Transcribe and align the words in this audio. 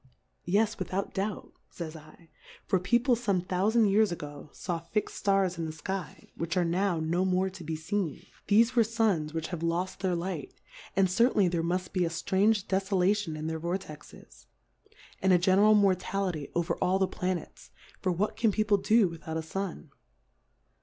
Yes, 0.45 0.79
with 0.79 0.95
out 0.95 1.13
doubt, 1.13 1.53
fays 1.69 1.95
/, 2.35 2.65
for 2.67 2.79
People 2.79 3.15
fome 3.15 3.47
thou 3.47 3.69
fand 3.69 3.87
Years 3.87 4.11
ago 4.11 4.49
iaw 4.51 4.83
fix'd 4.87 5.15
Stars 5.15 5.59
in 5.59 5.67
the 5.67 5.71
Sky, 5.71 6.31
which 6.35 6.57
are 6.57 6.65
now 6.65 6.99
no 6.99 7.23
more 7.23 7.51
to 7.51 7.63
be 7.63 7.75
feenj 7.77 8.15
I 8.15 8.15
J 8.15 8.15
(5 8.15 8.15
Difcourfes 8.15 8.17
on 8.17 8.17
the 8.17 8.23
feen; 8.23 8.43
thefe 8.71 8.75
were 8.77 8.83
Suns 8.83 9.33
which 9.35 9.47
have 9.49 9.61
loft 9.61 9.99
their 9.99 10.15
Light, 10.15 10.55
and 10.95 11.07
certainly 11.07 11.47
there 11.47 11.61
muit 11.61 11.93
be 11.93 12.03
a 12.03 12.09
ftrange 12.09 12.65
Defolation 12.67 13.37
in 13.37 13.45
their 13.45 13.59
Vortexes, 13.59 14.47
and 15.21 15.31
a 15.33 15.37
general 15.37 15.75
Mortality 15.75 16.49
over 16.55 16.73
all 16.77 16.97
the 16.97 17.05
Planets, 17.07 17.69
for 17.99 18.11
what 18.11 18.35
can 18.35 18.51
People 18.51 18.77
do 18.77 19.07
with 19.07 19.27
out 19.27 19.37
a 19.37 19.43
Sun 19.43 19.91